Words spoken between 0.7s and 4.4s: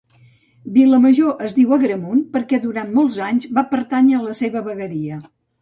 Vilamajor es diu d'Agramunt perquè durant molts anys va pertànyer a la